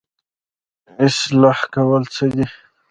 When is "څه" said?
2.15-2.25